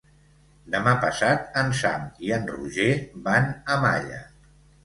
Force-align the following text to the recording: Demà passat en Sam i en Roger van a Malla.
Demà 0.75 0.93
passat 1.03 1.59
en 1.61 1.69
Sam 1.81 2.07
i 2.29 2.33
en 2.39 2.49
Roger 2.55 2.89
van 3.29 3.55
a 3.77 3.81
Malla. 3.87 4.19